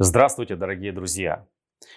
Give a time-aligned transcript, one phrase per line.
[0.00, 1.44] Здравствуйте, дорогие друзья!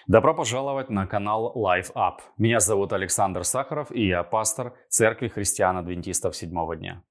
[0.08, 2.16] Добро пожаловать на канал Life Up.
[2.36, 7.04] Меня зовут Александр Сахаров, и я пастор Церкви Христиан-Адвентистов Седьмого Дня.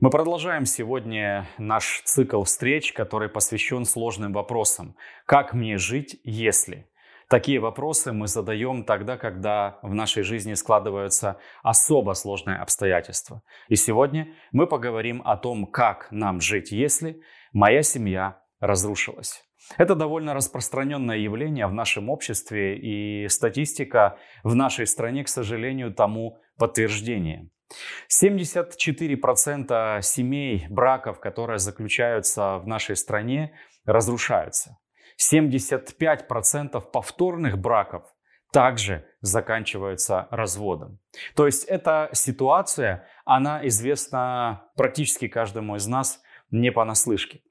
[0.00, 4.94] Мы продолжаем сегодня наш цикл встреч, который посвящен сложным вопросам.
[5.24, 6.86] Как мне жить, если?
[7.28, 13.42] Такие вопросы мы задаем тогда, когда в нашей жизни складываются особо сложные обстоятельства.
[13.68, 17.20] И сегодня мы поговорим о том, как нам жить, если
[17.52, 19.44] моя семья разрушилась.
[19.76, 26.38] Это довольно распространенное явление в нашем обществе, и статистика в нашей стране, к сожалению, тому
[26.56, 27.50] подтверждение.
[28.10, 33.52] 74% семей, браков, которые заключаются в нашей стране,
[33.84, 34.78] разрушаются.
[35.20, 38.04] 75% повторных браков
[38.52, 40.98] также заканчиваются разводом.
[41.34, 47.42] То есть эта ситуация, она известна практически каждому из нас не понаслышке.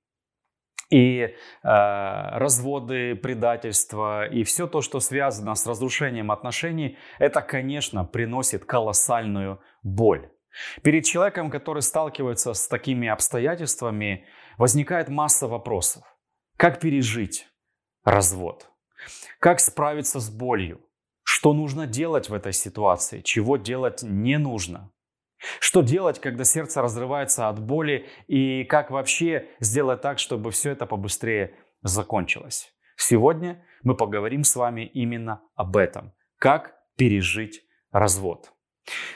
[0.90, 8.64] И э, разводы, предательства и все то, что связано с разрушением отношений, это, конечно, приносит
[8.64, 10.31] колоссальную боль.
[10.84, 14.26] Перед человеком, который сталкивается с такими обстоятельствами,
[14.58, 16.04] возникает масса вопросов.
[16.56, 17.48] Как пережить?
[18.08, 18.69] Развод.
[19.39, 20.80] Как справиться с болью?
[21.23, 23.22] Что нужно делать в этой ситуации?
[23.22, 24.91] Чего делать не нужно?
[25.59, 28.08] Что делать, когда сердце разрывается от боли?
[28.28, 32.73] И как вообще сделать так, чтобы все это побыстрее закончилось?
[32.95, 36.13] Сегодня мы поговорим с вами именно об этом.
[36.39, 38.53] Как пережить развод.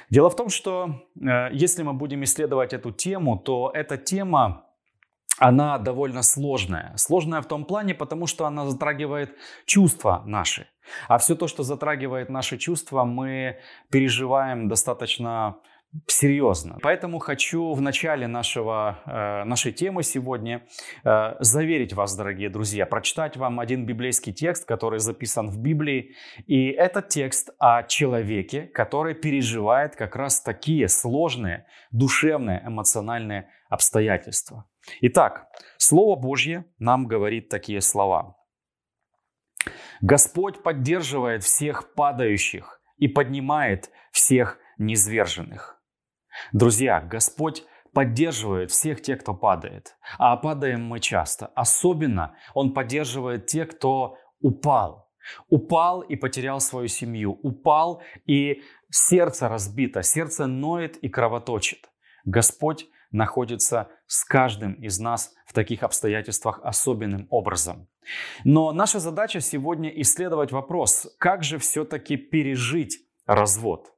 [0.10, 4.66] Дело в том, что э, если мы будем исследовать эту тему, то эта тема
[5.38, 6.94] она довольно сложная.
[6.98, 10.68] Сложная в том плане, потому что она затрагивает чувства наши.
[11.08, 13.58] А все то, что затрагивает наши чувства, мы
[13.90, 15.58] переживаем достаточно
[16.08, 16.78] серьезно.
[16.82, 20.66] Поэтому хочу в начале нашего, э, нашей темы сегодня
[21.04, 26.16] э, заверить вас, дорогие друзья, прочитать вам один библейский текст, который записан в Библии.
[26.48, 34.66] И этот текст о человеке, который переживает как раз такие сложные душевные, эмоциональные обстоятельства.
[35.00, 35.48] Итак,
[35.78, 38.38] Слово Божье нам говорит такие слова.
[40.02, 45.82] Господь поддерживает всех падающих и поднимает всех низверженных.
[46.54, 47.64] Друзья, Господь
[47.94, 49.98] поддерживает всех тех, кто падает.
[50.20, 51.48] А падаем мы часто.
[51.56, 55.10] Особенно Он поддерживает тех, кто упал.
[55.50, 57.40] Упал и потерял свою семью.
[57.42, 61.90] Упал и сердце разбито, сердце ноет и кровоточит.
[62.24, 67.88] Господь находится с каждым из нас в таких обстоятельствах особенным образом.
[68.44, 73.94] Но наша задача сегодня исследовать вопрос, как же все-таки пережить развод.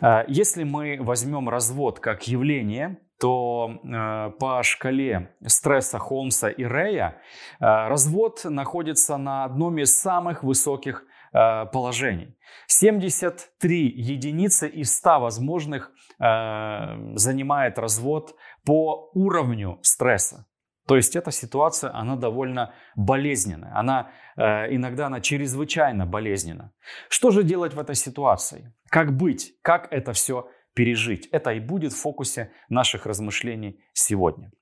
[0.00, 7.20] Э, если мы возьмем развод как явление, то э, по шкале стресса Холмса и Рея
[7.58, 12.34] э, развод находится на одном из самых высоких положений.
[12.66, 18.34] 73 единицы из 100 возможных занимает развод
[18.64, 20.46] по уровню стресса.
[20.86, 23.72] То есть эта ситуация, она довольно болезненная.
[23.74, 26.72] Она, э, иногда она чрезвычайно болезненна.
[27.08, 28.72] Что же делать в этой ситуации?
[28.88, 29.54] Как быть?
[29.62, 31.26] Как это все пережить?
[31.32, 34.52] Это и будет в фокусе наших размышлений сегодня.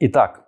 [0.00, 0.46] Итак,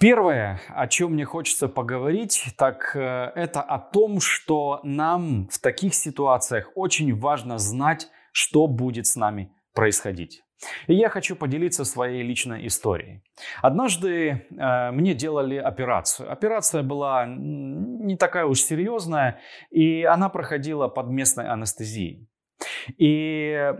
[0.00, 5.92] Первое, о чем мне хочется поговорить, так э, это о том, что нам в таких
[5.92, 10.42] ситуациях очень важно знать, что будет с нами происходить.
[10.88, 13.22] И я хочу поделиться своей личной историей.
[13.62, 16.32] Однажды э, мне делали операцию.
[16.32, 19.40] Операция была не такая уж серьезная,
[19.70, 22.28] и она проходила под местной анестезией.
[22.96, 23.72] И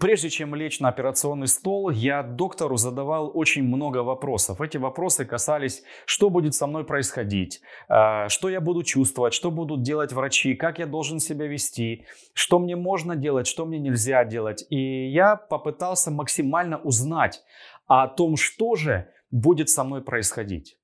[0.00, 4.60] прежде чем лечь на операционный стол, я доктору задавал очень много вопросов.
[4.60, 9.82] Эти вопросы касались, что будет со мной происходить, а, что я буду чувствовать, что будут
[9.82, 14.64] делать врачи, как я должен себя вести, что мне можно делать, что мне нельзя делать.
[14.70, 17.42] И я попытался максимально узнать
[17.86, 20.78] о том, что же будет со мной происходить.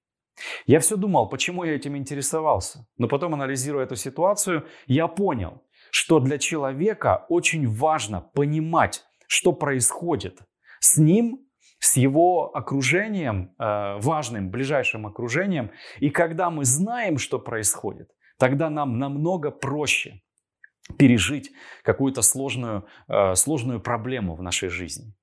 [0.67, 2.87] Я все думал, почему я этим интересовался.
[2.99, 10.41] Но потом, анализируя эту ситуацию, я понял, что для человека очень важно понимать, что происходит
[10.81, 11.41] с ним,
[11.79, 15.71] с его окружением, э, важным, ближайшим окружением.
[15.99, 20.21] И когда мы знаем, что происходит, тогда нам намного проще
[20.99, 21.53] пережить
[21.83, 25.15] какую-то сложную, э, сложную проблему в нашей жизни.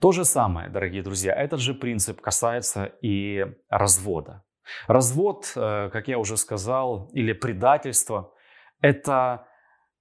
[0.00, 4.42] То же самое, дорогие друзья, этот же принцип касается и развода.
[4.88, 8.32] Развод, э, как я уже сказал, или предательство–
[8.80, 9.46] это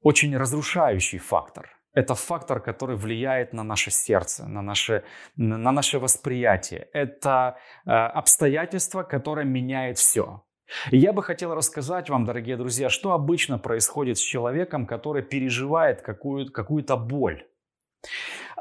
[0.01, 1.69] очень разрушающий фактор.
[1.93, 5.03] это фактор, который влияет на наше сердце, на наше,
[5.35, 6.87] на наше восприятие.
[6.93, 10.43] Это э, обстоятельство, которое меняет все.
[10.91, 16.01] И я бы хотел рассказать вам, дорогие друзья, что обычно происходит с человеком, который переживает
[16.01, 17.43] какую- какую-то боль.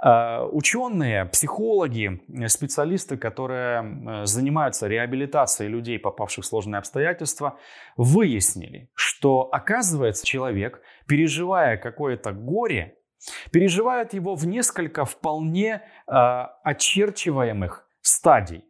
[0.02, 7.58] Э, ученые, психологи, специалисты, которые э, занимаются реабилитацией людей, попавших в сложные обстоятельства,
[7.96, 12.96] выяснили, что оказывается человек, переживая какое-то горе,
[13.50, 16.12] переживает его в несколько вполне э,
[16.62, 18.64] очерчиваемых стадий.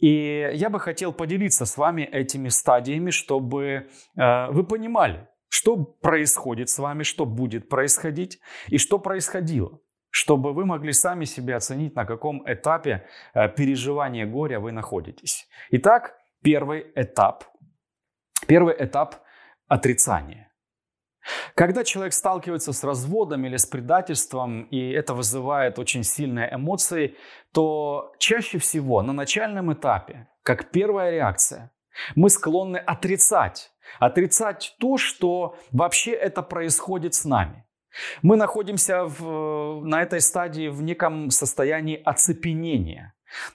[0.00, 6.68] И я бы хотел поделиться с вами этими стадиями, чтобы э, вы понимали, что происходит
[6.68, 9.78] с вами, что будет происходить и что происходило,
[10.12, 15.48] чтобы вы могли сами себе оценить, на каком этапе э, переживания горя вы находитесь.
[15.70, 17.44] Итак, первый этап.
[18.46, 19.16] Первый этап
[19.68, 20.52] отрицания.
[21.54, 27.16] Когда человек сталкивается с разводом или с предательством, и это вызывает очень сильные эмоции,
[27.52, 31.70] то чаще всего на начальном этапе, как первая реакция,
[32.16, 33.72] мы склонны отрицать.
[33.98, 37.64] Отрицать то, что вообще это происходит с нами.
[38.22, 43.14] Мы находимся в, на этой стадии в неком состоянии оцепенения.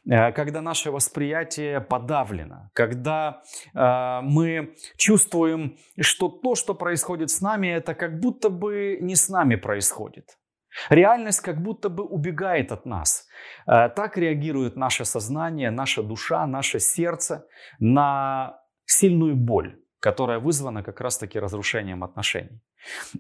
[0.10, 3.42] Э, когда наше восприятие подавлено, когда
[3.74, 9.30] э, мы чувствуем, что то, что происходит с нами, это как будто бы не с
[9.30, 10.38] нами происходит.
[10.90, 13.28] Реальность как будто бы убегает от нас.
[13.68, 17.46] Э, так реагирует наше сознание, наша душа, наше сердце
[17.80, 22.62] на сильную боль которая вызвана как раз-таки разрушением отношений.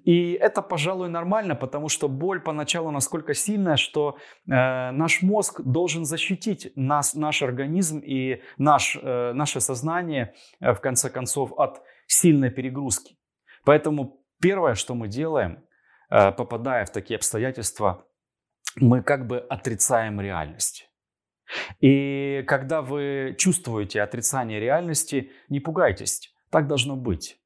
[0.03, 6.05] И это, пожалуй, нормально, потому что боль поначалу насколько сильная, что э, наш мозг должен
[6.05, 12.49] защитить нас, наш организм и наш, э, наше сознание, э, в конце концов, от сильной
[12.49, 13.17] перегрузки.
[13.65, 15.63] Поэтому первое, что мы делаем,
[16.09, 18.05] э, попадая в такие обстоятельства,
[18.75, 20.89] мы как бы отрицаем реальность.
[21.79, 26.33] И когда вы чувствуете отрицание реальности, не пугайтесь.
[26.49, 27.39] Так должно быть.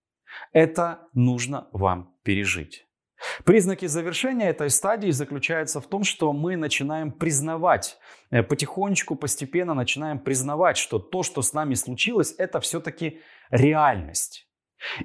[0.54, 2.86] Это нужно вам пережить.
[3.46, 7.98] Признаки завершения этой стадии заключаются в том, что мы начинаем признавать,
[8.32, 14.48] э, потихонечку, постепенно начинаем признавать, что то, что с нами случилось, это все-таки реальность.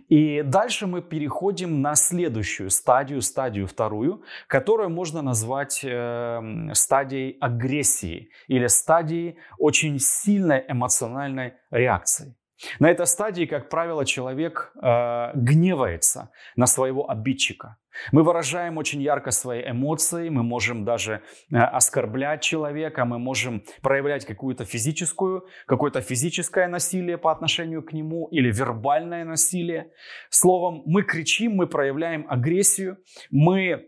[0.09, 8.31] И дальше мы переходим на следующую стадию, стадию вторую, которую можно назвать э, стадией агрессии
[8.49, 12.35] или стадией очень сильной эмоциональной реакции.
[12.79, 17.77] На этой стадии, как правило, человек э, гневается на своего обидчика.
[18.13, 24.25] Мы выражаем очень ярко свои эмоции, мы можем даже э, оскорблять человека, мы можем проявлять
[24.25, 29.91] какую-то физическую, какое-то физическое насилие по отношению к нему или вербальное насилие.
[30.31, 32.99] Словом, мы кричим, мы проявляем агрессию,
[33.31, 33.87] мы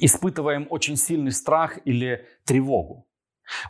[0.00, 3.03] испытываем очень сильный страх или тревогу.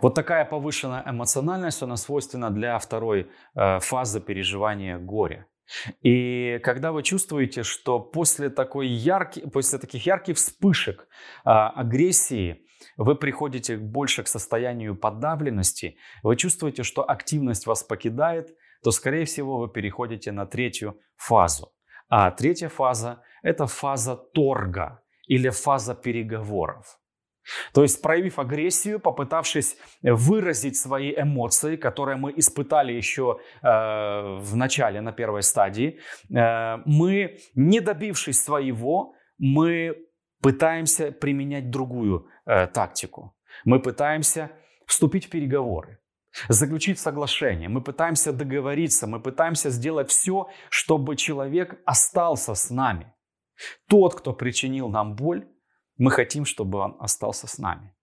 [0.01, 5.47] Вот такая повышенная эмоциональность, она свойственна для второй э, фазы переживания горя.
[6.03, 11.09] И когда вы чувствуете, что после, такой яркий, после таких ярких вспышек
[11.45, 12.67] э, агрессии
[12.97, 19.59] вы приходите больше к состоянию подавленности, вы чувствуете, что активность вас покидает, то, скорее всего,
[19.59, 21.73] вы переходите на третью фазу.
[22.09, 26.99] А третья фаза– это фаза торга или фаза переговоров.
[27.73, 35.01] То есть, проявив агрессию, попытавшись выразить свои эмоции, которые мы испытали еще э, в начале,
[35.01, 35.99] на первой стадии,
[36.31, 39.97] э, мы, не добившись своего, мы
[40.41, 43.35] пытаемся применять другую э, тактику.
[43.65, 44.51] Мы пытаемся
[44.87, 45.99] вступить в переговоры
[46.49, 53.13] заключить соглашение, мы пытаемся договориться, мы пытаемся сделать все, чтобы человек остался с нами.
[53.89, 55.47] Тот, кто причинил нам боль,
[55.99, 57.95] мы хотим, чтобы он остался с нами.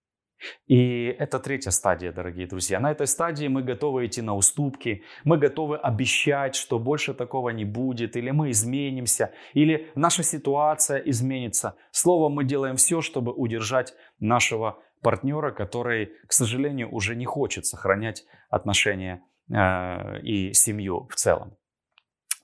[0.66, 2.80] И это третья стадия, дорогие друзья.
[2.80, 7.64] На этой стадии мы готовы идти на уступки, мы готовы обещать, что больше такого не
[7.64, 11.76] будет, или мы изменимся, или наша ситуация изменится.
[11.90, 18.24] Словом, мы делаем все, чтобы удержать нашего партнера, который, к сожалению, уже не хочет сохранять
[18.50, 21.56] отношения э, и семью в целом.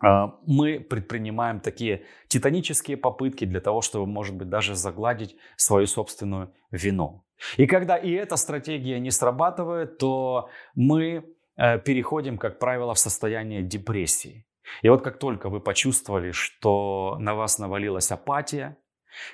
[0.01, 6.53] А, мы предпринимаем такие титанические попытки для того, чтобы, может быть, даже загладить свою собственную
[6.71, 7.25] вину.
[7.57, 11.25] И когда и эта стратегия не срабатывает, то мы
[11.57, 14.47] э, переходим, как правило, в состояние депрессии.
[14.83, 18.77] И вот как только вы почувствовали, что на вас навалилась апатия,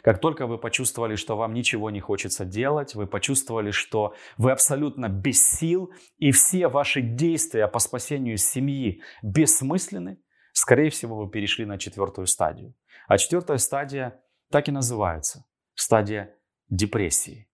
[0.02, 5.08] как только вы почувствовали, что вам ничего не хочется делать, вы почувствовали, что вы абсолютно
[5.08, 10.18] без сил, и все ваши действия по спасению семьи бессмысленны,
[10.54, 12.74] скорее всего, вы перешли на четвертую стадию.
[13.06, 15.44] А четвертая стадия так и называется–
[15.74, 16.34] стадия
[16.68, 17.48] депрессии.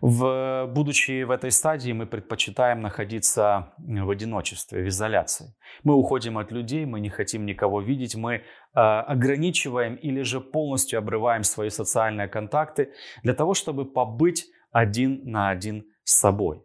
[0.00, 5.54] В, будучи в этой стадии, мы предпочитаем находиться в одиночестве, в изоляции.
[5.82, 8.42] Мы уходим от людей, мы не хотим никого видеть, мы э,
[8.74, 12.92] ограничиваем или же полностью обрываем свои социальные контакты
[13.22, 16.62] для того, чтобы побыть один на один с собой.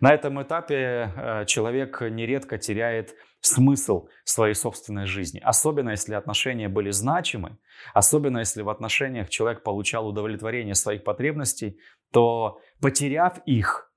[0.00, 5.40] На этом этапе э, человек нередко теряет смысл своей собственной жизни.
[5.42, 7.58] Особенно, если отношения были значимы,
[7.94, 11.78] особенно, если в отношениях человек получал удовлетворение своих потребностей,
[12.12, 13.92] то, потеряв их,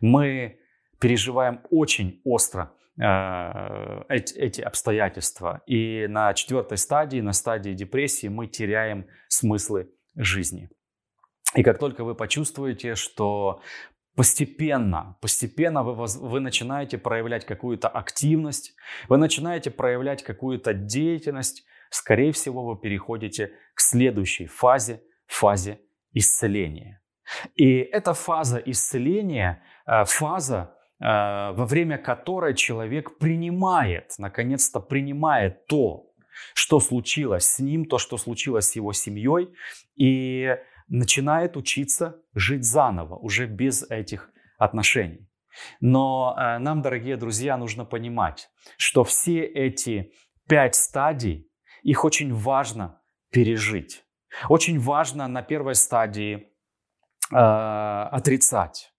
[0.00, 0.58] мы
[0.98, 5.62] переживаем очень остро э, эти, эти обстоятельства.
[5.66, 10.68] И на четвертой стадии, на стадии депрессии, мы теряем смыслы жизни.
[11.54, 13.60] И как только вы почувствуете, что
[14.18, 18.74] постепенно, постепенно вы, вы начинаете проявлять какую-то активность,
[19.08, 25.78] вы начинаете проявлять какую-то деятельность, скорее всего, вы переходите к следующей фазе, фазе
[26.14, 27.00] исцеления.
[27.54, 36.10] И эта фаза исцеления, э, фаза, э, во время которой человек принимает, наконец-то принимает то,
[36.54, 39.54] что случилось с ним, то, что случилось с его семьей,
[39.94, 40.56] и
[40.88, 45.28] начинает учиться жить заново, уже без этих отношений.
[45.80, 50.12] Но э, нам, дорогие друзья, нужно понимать, что все эти
[50.48, 51.50] пять стадий,
[51.82, 54.04] их очень важно пережить.
[54.48, 56.52] Очень важно на первой стадии
[57.32, 58.92] э, отрицать.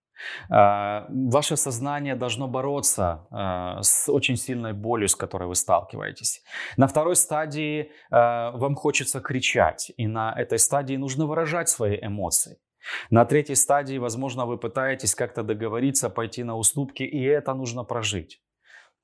[0.50, 6.44] Э, ваше сознание должно бороться э, с очень сильной болью, с которой вы сталкиваетесь.
[6.78, 12.58] На второй стадии э, вам хочется кричать, и на этой стадии нужно выражать свои эмоции.
[13.10, 18.42] На третьей стадии, возможно, вы пытаетесь как-то договориться, пойти на уступки, и это нужно прожить.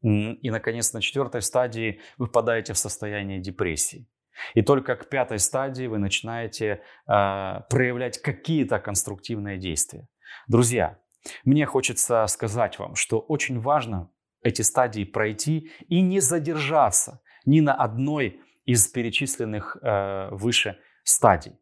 [0.01, 4.07] И, наконец, на четвертой стадии вы впадаете в состояние депрессии.
[4.53, 10.07] И только к пятой стадии вы начинаете э, проявлять какие-то конструктивные действия.
[10.47, 10.99] Друзья,
[11.43, 14.09] мне хочется сказать вам, что очень важно
[14.41, 21.53] эти стадии пройти и не задержаться ни на одной из перечисленных э, выше стадий.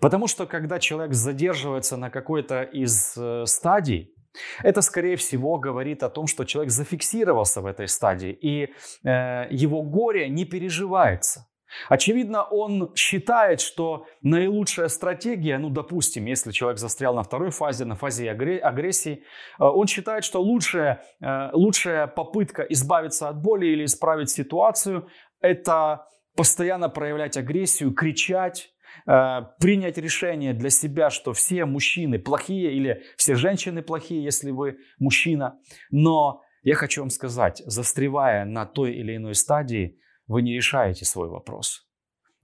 [0.00, 4.14] Потому что когда человек задерживается на какой-то из э, стадий,
[4.62, 8.72] это, скорее всего, говорит о том, что человек зафиксировался в этой стадии, и
[9.04, 11.49] э, его горе не переживается.
[11.88, 17.96] Очевидно, он считает, что наилучшая стратегия, ну, допустим, если человек застрял на второй фазе, на
[17.96, 19.22] фазе агрессии,
[19.58, 25.08] э, он считает, что лучшая, э, лучшая попытка избавиться от боли или исправить ситуацию–
[25.40, 28.70] это постоянно проявлять агрессию, кричать,
[29.06, 34.78] э, принять решение для себя, что все мужчины плохие или все женщины плохие, если вы
[34.98, 35.58] мужчина.
[35.90, 39.96] Но я хочу вам сказать, застревая на той или иной стадии–
[40.30, 41.88] вы не решаете свой вопрос.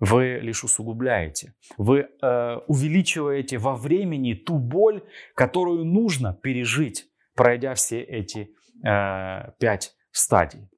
[0.00, 1.54] Вы лишь усугубляете.
[1.78, 5.04] Вы э, увеличиваете во времени ту боль,
[5.36, 8.50] которую нужно пережить, пройдя все эти
[8.84, 10.68] э, пять стадий.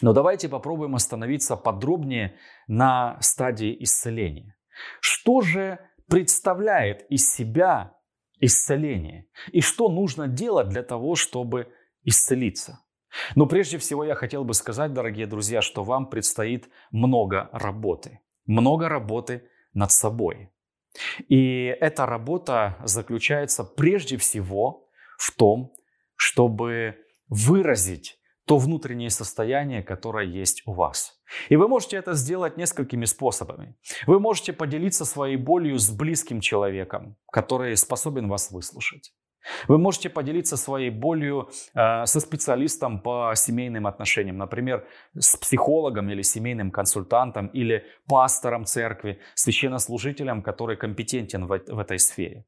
[0.00, 2.34] Но давайте попробуем остановиться подробнее
[2.66, 4.56] на стадии исцеления.
[5.00, 7.96] Что же представляет из себя
[8.40, 9.26] исцеление?
[9.52, 11.72] И что нужно делать для того, чтобы
[12.02, 12.80] исцелиться?
[13.34, 18.20] Но прежде всего я хотел бы сказать, дорогие друзья, что вам предстоит много работы.
[18.46, 20.50] Много работы над собой.
[21.28, 24.88] И эта работа заключается прежде всего
[25.18, 25.72] в том,
[26.16, 26.96] чтобы
[27.28, 31.20] выразить то внутреннее состояние, которое есть у вас.
[31.48, 33.76] И вы можете это сделать несколькими способами.
[34.06, 39.14] Вы можете поделиться своей болью с близким человеком, который способен вас выслушать.
[39.68, 44.86] Вы можете поделиться своей болью э, со специалистом по семейным отношениям, например,
[45.18, 52.44] с психологом или семейным консультантом, или пастором церкви, священнослужителем, который компетентен в, в этой сфере.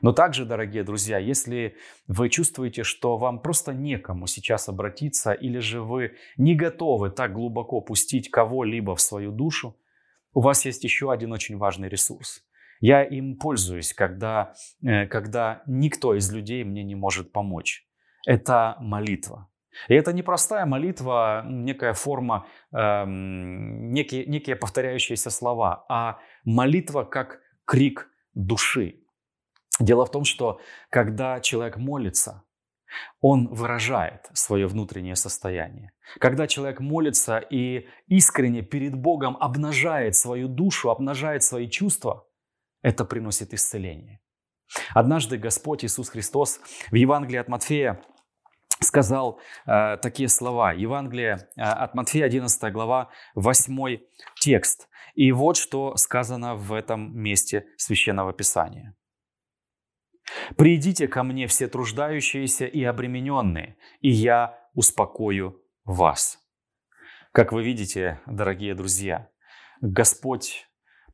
[0.00, 1.76] Но также, дорогие друзья, если
[2.06, 7.80] вы чувствуете, что вам просто некому сейчас обратиться, или же вы не готовы так глубоко
[7.80, 9.76] пустить кого-либо в свою душу,
[10.32, 12.45] у вас есть еще один очень важный ресурс.
[12.80, 17.86] Я им пользуюсь, когда, э, когда никто из людей мне не может помочь.
[18.26, 19.48] Это молитва.
[19.88, 27.40] И это не простая молитва, некая форма, э, некие, некие повторяющиеся слова, а молитва как
[27.64, 29.02] крик души.
[29.80, 32.42] Дело в том, что когда человек молится,
[33.20, 35.92] он выражает свое внутреннее состояние.
[36.18, 42.26] Когда человек молится и искренне перед Богом обнажает свою душу, обнажает свои чувства,
[42.82, 44.20] это приносит исцеление.
[44.94, 48.02] Однажды Господь Иисус Христос в Евангелии от Матфея
[48.80, 50.72] сказал э, такие слова.
[50.72, 53.98] Евангелие э, от Матфея, 11 глава, 8
[54.40, 54.88] текст.
[55.14, 58.94] И вот что сказано в этом месте Священного Писания.
[60.56, 66.38] Придите ко мне все труждающиеся и обремененные, и я успокою вас.
[67.32, 69.30] Как вы видите, дорогие друзья,
[69.80, 70.65] Господь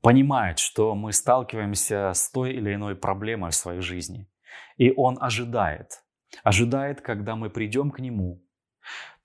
[0.03, 4.29] понимает, что мы сталкиваемся с той или иной проблемой в своей жизни.
[4.77, 6.05] И Он ожидает,
[6.45, 8.43] ожидает, когда мы придем к Нему,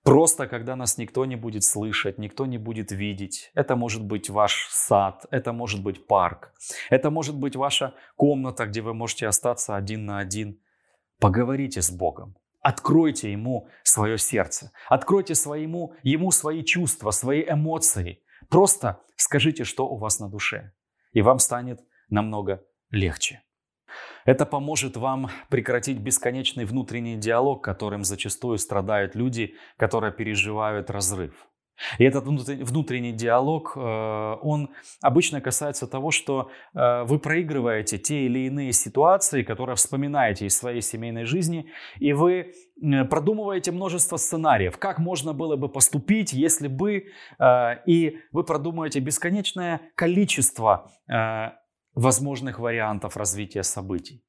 [0.04, 3.50] Просто, когда нас никто не будет слышать, никто не будет видеть.
[3.54, 6.54] Это может быть ваш сад, это может быть парк,
[6.88, 10.60] это может быть ваша комната, где вы можете остаться один на один.
[11.20, 12.36] Поговорите с Богом.
[12.62, 14.70] Откройте Ему свое сердце.
[14.88, 18.22] Откройте своему, Ему свои чувства, свои эмоции.
[18.48, 20.72] Просто скажите, что у вас на душе.
[21.12, 23.42] И вам станет намного легче.
[24.24, 31.48] Это поможет вам прекратить бесконечный внутренний диалог, которым зачастую страдают люди, которые переживают разрыв.
[31.98, 33.80] И этот внутренний диалог, э,
[34.42, 34.70] он
[35.00, 40.80] обычно касается того, что э, вы проигрываете те или иные ситуации, которые вспоминаете из своей
[40.80, 42.52] семейной жизни, и вы
[43.10, 47.04] продумываете множество сценариев, как можно было бы поступить, если бы,
[47.38, 50.90] э, и вы продумываете бесконечное количество
[51.94, 54.24] возможных вариантов развития событий.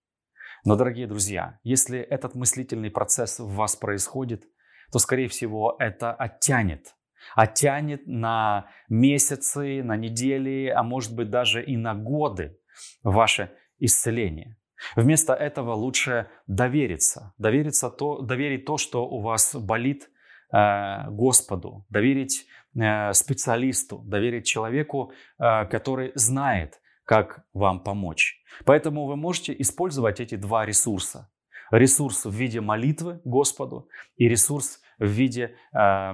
[0.65, 4.43] Но, дорогие друзья, если этот мыслительный процесс в вас происходит,
[4.91, 6.95] то, скорее всего, это оттянет.
[7.35, 12.57] Оттянет на месяцы, на недели, а может быть даже и на годы
[13.03, 14.57] ваше исцеление.
[14.95, 17.33] Вместо этого лучше довериться.
[17.37, 20.09] Довериться то, доверить то, что у вас болит
[20.53, 21.85] э, Господу.
[21.89, 22.45] Доверить
[22.75, 23.99] э, специалисту.
[24.05, 28.41] Доверить человеку, э, который знает, как вам помочь.
[28.65, 31.29] Поэтому вы можете использовать эти два ресурса.
[31.71, 36.11] Ресурс в виде молитвы Господу и ресурс в виде э,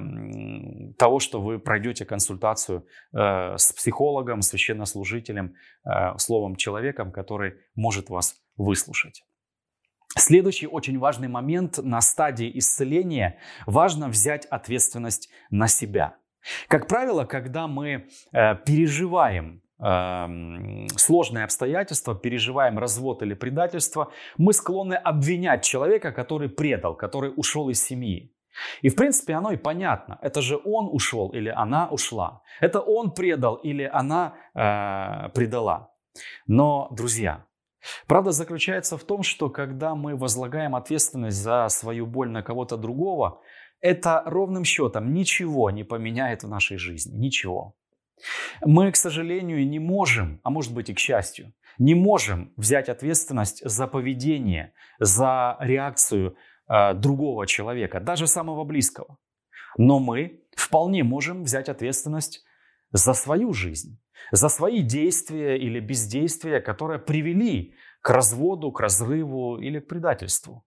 [0.98, 8.36] того, что вы пройдете консультацию э, с психологом, священнослужителем, э, словом человеком, который может вас
[8.58, 9.24] выслушать.
[10.18, 16.16] Следующий очень важный момент на стадии исцеления– важно взять ответственность на себя.
[16.70, 25.66] Как правило, когда мы э, переживаем сложные обстоятельства, переживаем развод или предательство, мы склонны обвинять
[25.66, 28.35] человека, который предал, который ушел из семьи.
[28.82, 30.18] И в принципе оно и понятно.
[30.22, 32.42] Это же он ушел или она ушла.
[32.62, 35.92] Это он предал или она э, предала.
[36.48, 37.46] Но, друзья,
[38.08, 43.42] правда заключается в том, что когда мы возлагаем ответственность за свою боль на кого-то другого,
[43.82, 47.18] это ровным счетом ничего не поменяет в нашей жизни.
[47.18, 47.76] Ничего.
[48.64, 53.62] Мы, к сожалению, не можем, а может быть и к счастью, не можем взять ответственность
[53.70, 56.38] за поведение, за реакцию
[56.68, 59.18] э, другого человека, даже самого близкого.
[59.78, 62.44] Но мы вполне можем взять ответственность
[62.92, 64.00] за свою жизнь,
[64.32, 70.66] за свои действия или бездействия, которые привели к разводу, к разрыву или к предательству.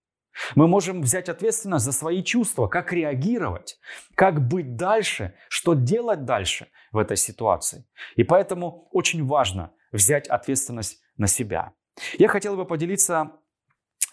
[0.54, 3.78] Мы можем взять ответственность за свои чувства, как реагировать,
[4.14, 7.86] как быть дальше, что делать дальше в этой ситуации.
[8.16, 11.72] И поэтому очень важно взять ответственность на себя.
[12.18, 13.32] Я хотел бы поделиться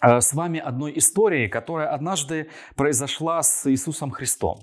[0.02, 4.60] с вами одной историей, которая однажды произошла с Иисусом Христом.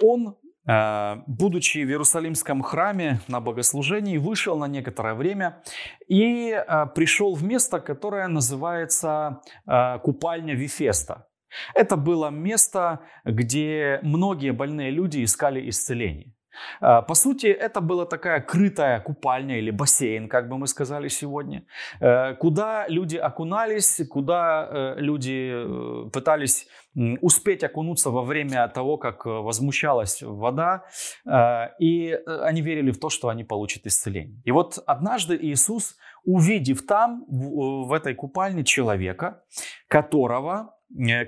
[0.00, 5.62] Он Э, будучи в Иерусалимском храме на богослужении, вышел на некоторое время
[6.08, 11.28] и э, пришел в место, которое называется э, купальня Вифеста.
[11.74, 16.34] Это было место, где многие больные люди искали исцеление.
[16.80, 21.66] А, по сути, это была такая крытая купальня или бассейн, как бы мы сказали сегодня,
[22.00, 26.66] э, куда люди окунались, куда э, люди э, пытались
[27.20, 30.84] успеть окунуться во время того, как возмущалась вода,
[31.78, 34.40] и они верили в то, что они получат исцеление.
[34.46, 39.42] И вот однажды Иисус, увидев там, в этой купальне человека,
[39.88, 40.74] которого,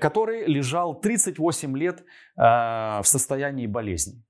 [0.01, 2.03] который лежал 38 лет
[2.35, 4.23] в состоянии болезни.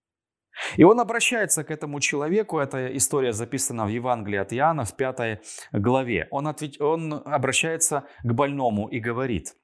[0.78, 5.40] И он обращается к этому человеку, эта история записана в Евангелии от Иоанна в пятой
[5.72, 6.28] главе.
[6.32, 9.56] Он, ответ, он обращается к больному и говорит,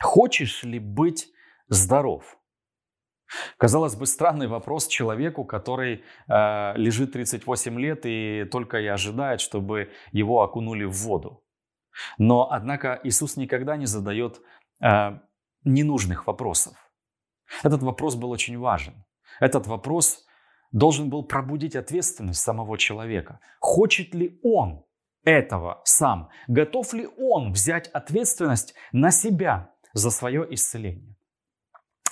[0.00, 1.28] хочешь ли быть
[1.68, 2.38] здоров?
[3.58, 9.90] Казалось бы, странный вопрос человеку, который э, лежит 38 лет и только и ожидает, чтобы
[10.12, 11.42] его окунули в воду.
[12.18, 14.40] Но, однако, Иисус никогда не задает
[14.80, 15.18] э,
[15.64, 16.74] ненужных вопросов.
[17.64, 19.04] Этот вопрос был очень важен.
[19.40, 20.24] Этот вопрос
[20.72, 23.40] должен был пробудить ответственность самого человека.
[23.60, 24.84] Хочет ли он
[25.24, 26.28] этого сам?
[26.48, 31.16] Готов ли он взять ответственность на себя за свое исцеление?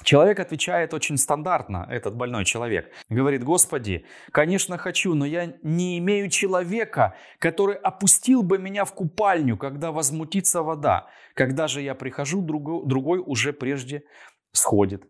[0.03, 2.91] Человек отвечает очень стандартно, этот больной человек.
[3.09, 9.57] Говорит, Господи, конечно хочу, но я не имею человека, который опустил бы меня в купальню,
[9.57, 11.07] когда возмутится вода.
[11.35, 14.05] Когда же я прихожу, другой, уже прежде
[14.53, 15.05] сходит,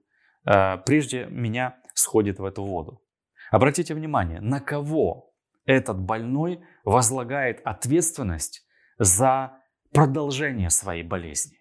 [0.46, 3.02] э, прежде меня сходит в эту воду.
[3.50, 5.32] Обратите внимание, на кого
[5.64, 8.66] этот больной возлагает ответственность
[8.98, 9.58] за
[9.92, 11.58] продолжение своей болезни.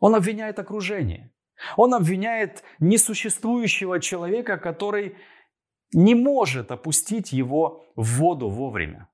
[0.00, 1.32] Он обвиняет окружение.
[1.76, 5.16] Он обвиняет несуществующего человека, который
[5.92, 9.08] не может опустить его в воду вовремя.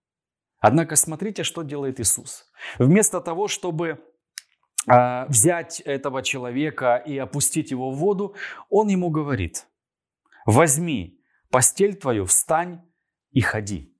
[0.59, 2.51] Однако смотрите, что делает Иисус.
[2.79, 3.99] Вместо того, чтобы
[4.89, 8.35] э, взять этого человека и опустить его в воду,
[8.71, 9.67] он ему говорит,
[10.47, 12.81] возьми постель твою, встань
[13.33, 13.95] и ходи.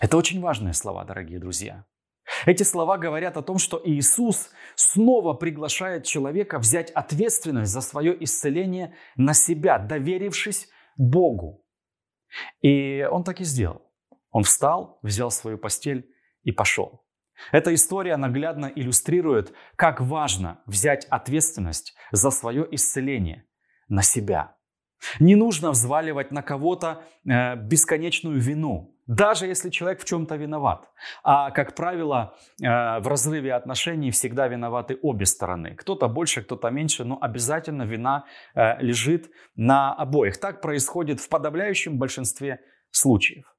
[0.00, 1.84] Это очень важные слова, дорогие друзья.
[2.46, 8.94] Эти слова говорят о том, что Иисус снова приглашает человека взять ответственность за свое исцеление
[9.16, 11.64] на себя, доверившись Богу.
[12.60, 13.82] И он так и сделал.
[14.30, 16.10] Он встал, взял свою постель
[16.42, 17.06] и пошел.
[17.50, 23.46] Эта история наглядно иллюстрирует, как важно взять ответственность за свое исцеление
[23.88, 24.57] на себя.
[25.20, 30.88] Не нужно взваливать на кого-то э, бесконечную вину, даже если человек в чем-то виноват.
[31.22, 32.66] А, как правило, э,
[33.00, 35.74] в разрыве отношений всегда виноваты обе стороны.
[35.74, 40.38] Кто-то больше, кто-то меньше, но обязательно вина э, лежит на обоих.
[40.38, 43.54] Так происходит в подавляющем большинстве случаев.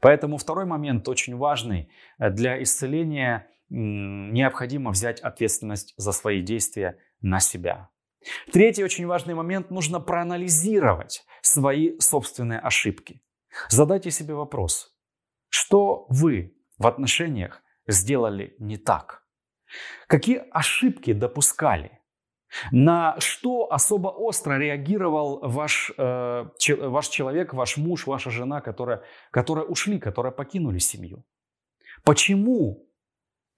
[0.00, 1.88] Поэтому второй момент очень важный.
[2.18, 7.88] Для исцеления необходимо взять ответственность за свои действия на себя.
[8.52, 9.70] Третий очень важный момент.
[9.70, 13.22] Нужно проанализировать свои собственные ошибки.
[13.68, 14.94] Задайте себе вопрос,
[15.48, 19.24] что вы в отношениях сделали не так?
[20.06, 21.98] Какие ошибки допускали?
[22.72, 26.46] На что особо остро реагировал ваш, э,
[26.78, 31.24] ваш человек, ваш муж, ваша жена, которая, которые ушли, которые покинули семью?
[32.04, 32.88] Почему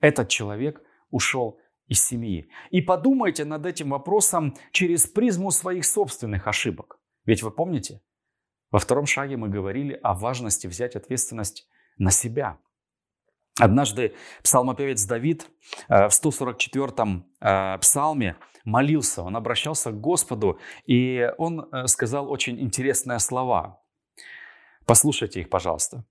[0.01, 2.49] этот человек ушел из семьи?
[2.71, 6.99] И подумайте над этим вопросом через призму своих собственных ошибок.
[7.27, 8.01] Ведь вы помните,
[8.71, 12.59] во втором шаге мы говорили о важности взять ответственность на себя.
[13.59, 15.47] Однажды псалмопевец Давид
[15.89, 22.61] э, в 144-м э, псалме молился, он обращался к Господу, и он э, сказал очень
[22.61, 23.83] интересные слова.
[24.87, 26.05] Послушайте их, пожалуйста.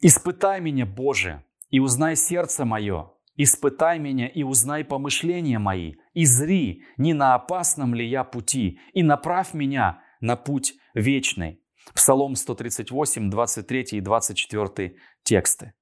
[0.00, 6.84] «Испытай меня, Боже, и узнай сердце мое, испытай меня и узнай помышления мои, и зри,
[6.96, 11.62] не на опасном ли я пути, и направь меня на путь вечный.
[11.94, 15.72] Псалом 138, 23 и 24 тексты.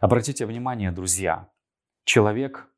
[0.00, 1.50] Обратите внимание, друзья,
[2.04, 2.68] человек,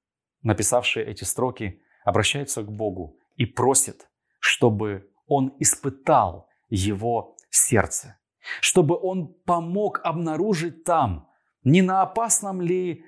[0.43, 4.09] написавший эти строки, обращается к Богу и просит,
[4.39, 8.19] чтобы он испытал его сердце,
[8.63, 11.29] чтобы он помог обнаружить там,
[11.63, 13.05] не на опасном ли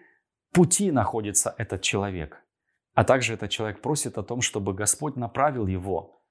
[0.52, 2.42] пути находится этот человек,
[2.94, 6.22] а также этот человек просит о том, чтобы Господь направил его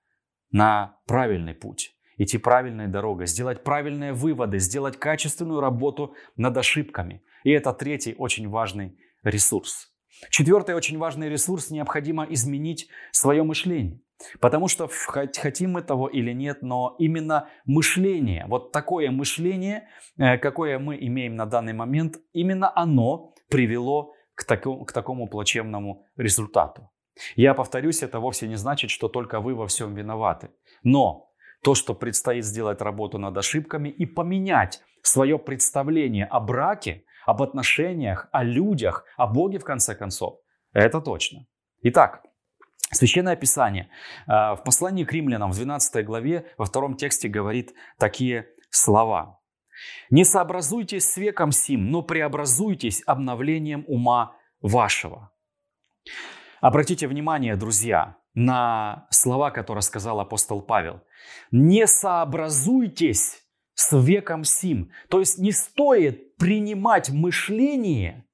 [0.52, 7.24] на правильный путь идти правильной дорогой, сделать правильные выводы, сделать качественную работу над ошибками.
[7.44, 9.92] И это третий очень важный ресурс.
[10.30, 14.02] Четвертый очень важный ресурс– необходимо изменить свое мышление.
[14.40, 19.88] Потому что хотим мы того или нет, но именно мышление, вот такое мышление,
[20.20, 26.06] э, какое мы имеем на данный момент, именно оно привело к такому, к такому плачевному
[26.18, 26.90] результату.
[27.36, 30.50] Я повторюсь, это вовсе не значит, что только вы во всем виноваты.
[30.84, 31.30] Но
[31.64, 38.28] то, что предстоит сделать работу над ошибками и поменять свое представление о браке, об отношениях,
[38.32, 40.40] о людях, о Боге в конце концов.
[40.74, 41.46] Это точно.
[41.84, 42.24] Итак,
[42.94, 43.90] Священное Писание
[44.28, 49.41] э, в послании к римлянам в 12 главе во втором тексте говорит такие слова.
[50.10, 55.32] «Не сообразуйтесь с веком сим, но преобразуйтесь обновлением ума вашего».
[56.62, 61.02] Обратите внимание, друзья, на слова, которые сказал апостол Павел.
[61.52, 64.92] «Не сообразуйтесь с веком сим».
[65.10, 68.26] То есть не стоит принимать мышление,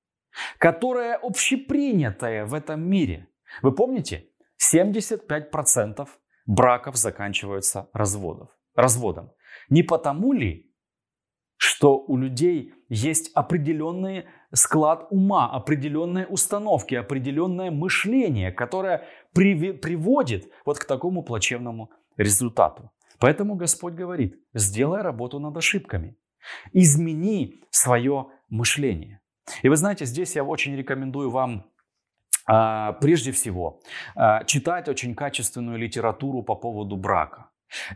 [0.57, 3.27] которое общепринятое в этом мире.
[3.61, 4.29] Вы помните,
[4.61, 6.07] 75%
[6.45, 9.31] браков заканчиваются разводов, разводом.
[9.69, 10.66] Не потому ли,
[11.57, 20.85] что у людей есть определенный склад ума, определенные установки, определенное мышление, которое приводит вот к
[20.85, 22.91] такому плачевному результату.
[23.19, 26.15] Поэтому Господь говорит, сделай работу над ошибками,
[26.73, 29.19] измени свое мышление.
[29.63, 31.65] И вы знаете, здесь я очень рекомендую вам
[32.45, 33.81] а, прежде всего,
[34.15, 37.49] а, читать очень качественную литературу по поводу брака.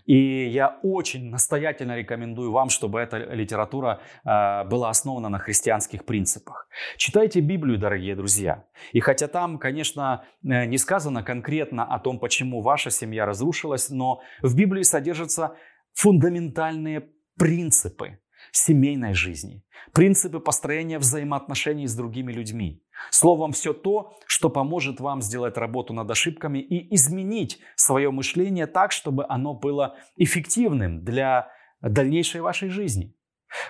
[0.05, 6.67] И я очень настоятельно рекомендую вам, чтобы эта литература э, была основана на христианских принципах.
[6.97, 8.65] Читайте Библию, дорогие друзья.
[8.91, 14.21] И хотя там, конечно, э, не сказано конкретно о том, почему ваша семья разрушилась, но
[14.41, 15.55] в Библии содержатся
[15.93, 18.20] фундаментальные принципы
[18.51, 22.83] семейной жизни, принципы построения взаимоотношений с другими людьми.
[23.09, 28.91] Словом, все то, что поможет вам сделать работу над ошибками и изменить свое мышление так,
[28.91, 31.49] чтобы оно было эффективным для
[31.81, 33.15] дальнейшей вашей жизни.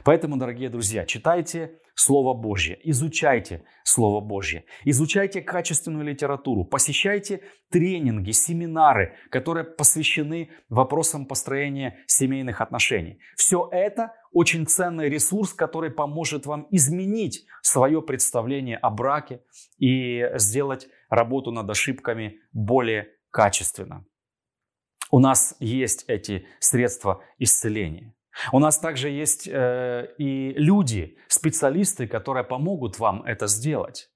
[0.04, 9.15] Поэтому, дорогие друзья, читайте Слово Божье, изучайте Слово Божье, изучайте качественную литературу, посещайте тренинги, семинары,
[9.30, 13.20] которые посвящены вопросам построения семейных отношений.
[13.36, 19.41] Все это очень ценный ресурс, который поможет вам изменить свое представление о браке
[19.78, 24.06] и сделать работу над ошибками более качественно.
[25.12, 28.15] У нас есть эти средства исцеления.
[28.51, 34.10] У нас также есть э, и люди, специалисты, которые помогут вам это сделать.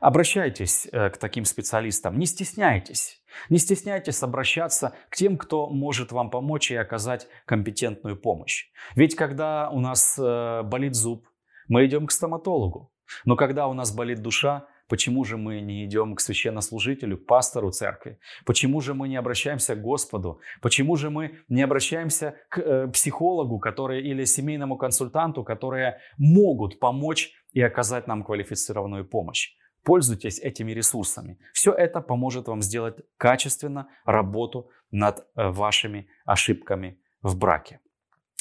[0.00, 3.22] Обращайтесь э, к таким специалистам, не стесняйтесь.
[3.48, 8.66] Не стесняйтесь обращаться к тем, кто может вам помочь и оказать компетентную помощь.
[8.94, 11.26] Ведь когда у нас э, болит зуб,
[11.68, 12.92] мы идем к стоматологу.
[13.24, 17.70] Но когда у нас болит душа, Почему же мы не идем к священнослужителю, к пастору
[17.70, 18.18] церкви?
[18.44, 20.40] Почему же мы не обращаемся к Господу?
[20.60, 27.30] Почему же мы не обращаемся к э, психологу который, или семейному консультанту, которые могут помочь
[27.52, 29.54] и оказать нам квалифицированную помощь?
[29.84, 31.38] Пользуйтесь этими ресурсами.
[31.52, 37.78] Все это поможет вам сделать качественно работу над э, вашими ошибками в браке.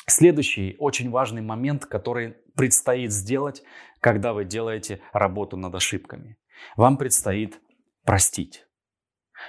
[0.07, 3.61] Следующий очень важный момент, который предстоит сделать,
[3.99, 6.38] когда вы делаете работу над ошибками.
[6.75, 7.59] Вам предстоит
[8.03, 8.65] простить.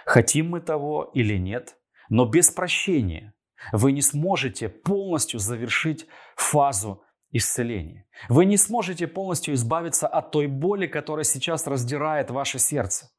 [0.05, 1.77] Хотим мы того или нет,
[2.09, 3.35] но без прощения
[3.73, 8.07] вы не сможете полностью завершить фазу исцеления.
[8.29, 13.11] Вы не сможете полностью избавиться от той боли, которая сейчас раздирает ваше сердце.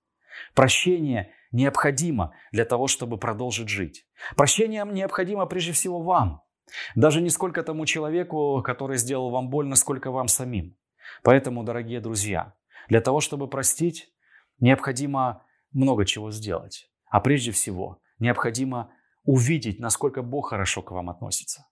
[0.56, 4.06] Прощение необходимо для того, чтобы продолжить жить.
[4.36, 6.42] Прощение необходимо прежде всего вам.
[6.96, 10.78] Даже не сколько тому человеку, который сделал вам больно, сколько вам самим.
[11.24, 12.54] Поэтому, дорогие друзья,
[12.90, 14.10] для того, чтобы простить,
[14.60, 16.90] необходимо много чего сделать.
[17.10, 18.92] А прежде всего, необходимо
[19.24, 21.66] увидеть, насколько Бог хорошо к вам относится.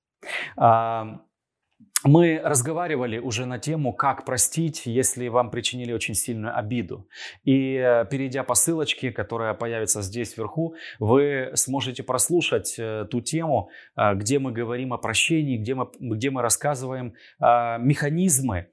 [2.03, 7.07] Мы разговаривали уже на тему, как простить, если вам причинили очень сильную обиду.
[7.43, 13.69] И э, перейдя по ссылочке, которая появится здесь вверху, вы сможете прослушать э, ту тему,
[13.97, 18.69] э, где мы говорим о прощении, где мы, где мы рассказываем механизмы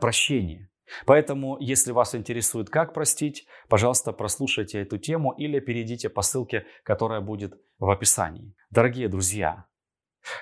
[0.00, 0.69] прощения.
[1.06, 7.20] Поэтому, если вас интересует, как простить, пожалуйста, прослушайте эту тему или перейдите по ссылке, которая
[7.20, 8.54] будет в описании.
[8.70, 9.66] Дорогие друзья,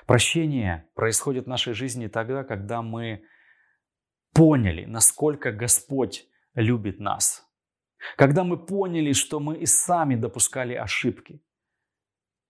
[0.06, 3.24] Прощение происходит в нашей жизни тогда, когда мы
[4.32, 7.44] поняли, насколько Господь любит нас.
[8.16, 11.42] Когда мы поняли, что мы и сами допускали ошибки.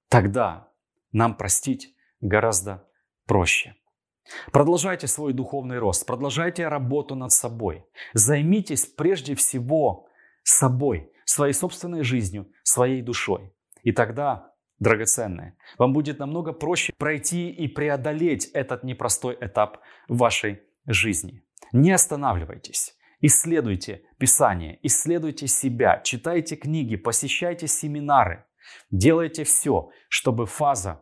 [0.09, 0.73] Тогда
[1.13, 2.87] нам простить гораздо
[3.27, 3.75] проще.
[4.53, 7.85] Продолжайте свой духовный рост, продолжайте работу над собой.
[8.15, 10.07] Займитесь прежде всего
[10.43, 13.53] собой, своей собственной жизнью, своей душой.
[13.83, 15.57] И тогда драгоценное.
[15.79, 21.43] Вам будет намного проще пройти и преодолеть этот непростой этап вашей жизни.
[21.73, 22.95] Не останавливайтесь.
[23.21, 28.45] Исследуйте Писание, исследуйте себя, читайте книги, посещайте семинары.
[28.91, 31.01] Делайте все, чтобы фаза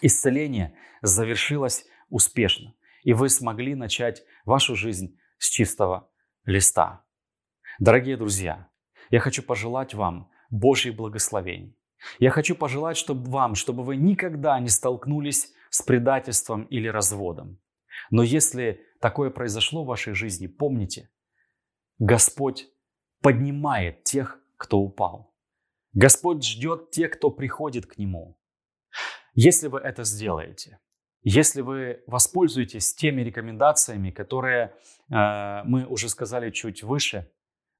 [0.00, 6.10] исцеления завершилась успешно, и вы смогли начать вашу жизнь с чистого
[6.44, 7.04] листа.
[7.78, 8.68] Дорогие друзья,
[9.10, 11.76] я хочу пожелать вам Божьих благословений.
[12.18, 17.58] Я хочу пожелать чтобы вам, чтобы вы никогда не столкнулись с предательством или разводом.
[18.10, 21.10] Но если такое произошло в вашей жизни, помните,
[21.98, 22.68] Господь
[23.20, 25.34] поднимает тех, кто упал.
[25.92, 28.38] Господь ждет тех, кто приходит к Нему.
[29.34, 30.78] Если вы это сделаете,
[31.22, 34.74] если вы воспользуетесь теми рекомендациями, которые
[35.10, 37.30] э, мы уже сказали чуть выше,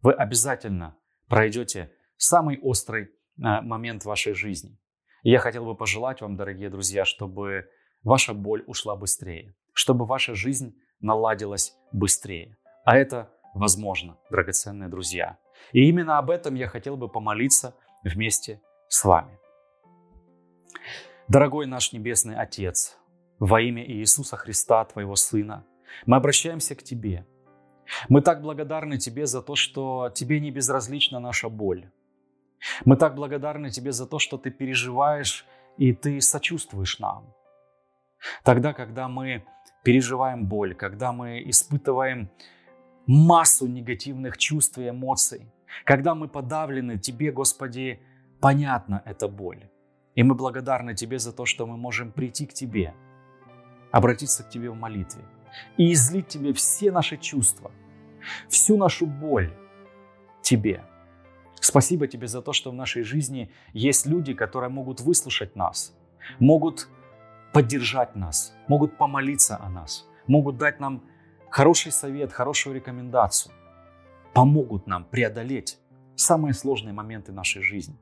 [0.03, 0.97] вы обязательно
[1.29, 4.79] пройдете самый острый момент вашей жизни.
[5.23, 7.69] И я хотел бы пожелать вам, дорогие друзья, чтобы
[8.03, 12.57] ваша боль ушла быстрее, чтобы ваша жизнь наладилась быстрее.
[12.85, 15.39] А это возможно, драгоценные друзья.
[15.73, 19.39] И именно об этом я хотел бы помолиться вместе с вами.
[21.29, 22.99] Дорогой наш Небесный Отец,
[23.41, 25.65] во имя Иисуса Христа, Твоего Сына,
[26.07, 27.27] мы обращаемся к Тебе.
[28.09, 31.91] Мы так благодарны Тебе за то, что Тебе не безразлична наша боль.
[32.85, 35.47] Мы так благодарны Тебе за то, что Ты переживаешь
[35.79, 37.35] и Ты сочувствуешь нам.
[38.45, 39.45] Тогда, когда мы
[39.83, 42.31] переживаем боль, когда мы испытываем
[43.07, 45.51] массу негативных чувств и эмоций,
[45.85, 48.01] когда мы подавлены, Тебе, Господи,
[48.41, 49.71] понятна эта боль.
[50.15, 52.95] И мы благодарны Тебе за то, что мы можем прийти к Тебе,
[53.91, 55.23] обратиться к Тебе в молитве
[55.77, 57.71] и излить Тебе все наши чувства,
[58.49, 59.53] всю нашу боль
[60.43, 60.85] Тебе.
[61.61, 65.95] Спасибо Тебе за то, что в нашей жизни есть люди, которые могут выслушать нас,
[66.39, 66.89] могут
[67.53, 71.03] поддержать нас, могут помолиться о нас, могут дать нам
[71.51, 73.55] хороший совет, хорошую рекомендацию,
[74.33, 75.79] помогут нам преодолеть
[76.15, 77.97] самые сложные моменты нашей жизни.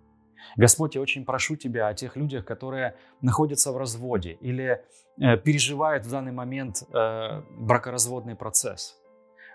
[0.57, 4.85] Господь, я очень прошу Тебя о тех людях, которые находятся в разводе или
[5.21, 8.97] э, переживают в данный момент э, бракоразводный процесс.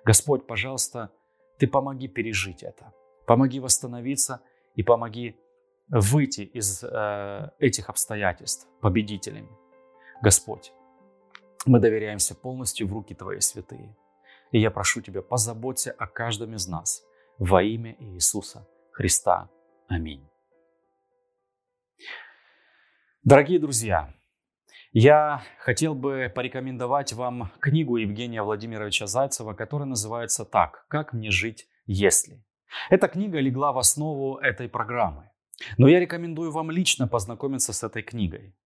[0.06, 1.10] Господь, пожалуйста,
[1.58, 2.93] Ты помоги пережить это,
[3.25, 4.41] помоги восстановиться
[4.75, 5.39] и помоги
[5.89, 9.49] выйти из э, этих обстоятельств победителями.
[10.21, 10.73] Господь,
[11.65, 13.95] мы доверяемся полностью в руки Твои святые.
[14.51, 17.03] И я прошу Тебя, позаботься о каждом из нас
[17.38, 19.49] во имя Иисуса Христа.
[19.88, 20.32] Аминь.
[23.25, 24.13] Дорогие друзья,
[24.91, 31.69] я хотел бы порекомендовать вам книгу Евгения Владимировича Зайцева, которая называется так «Как мне жить,
[31.86, 32.43] если?».
[32.89, 35.29] Эта книга легла в основу этой программы.
[35.77, 38.57] Но я рекомендую вам лично познакомиться с этой книгой.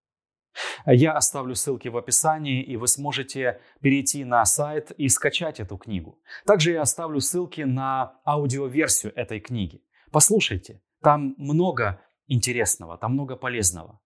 [0.88, 6.20] Я оставлю ссылки в описании, и вы сможете перейти на сайт и скачать эту книгу.
[6.48, 9.84] Также я оставлю ссылки на аудиоверсию этой книги.
[10.12, 14.02] Послушайте, там много интересного, там много полезного.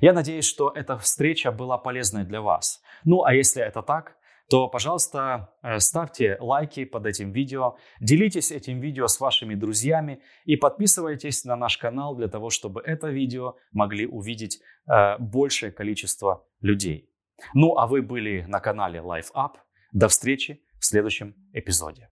[0.00, 2.82] Я надеюсь, что эта встреча была полезной для вас.
[3.04, 4.16] Ну а если это так,
[4.48, 10.56] то, пожалуйста, э, ставьте лайки под этим видео, делитесь этим видео с вашими друзьями и
[10.56, 17.08] подписывайтесь на наш канал для того, чтобы это видео могли увидеть э, большее количество людей.
[17.54, 19.54] Ну а вы были на канале Life Up.
[19.92, 22.11] До встречи в следующем эпизоде.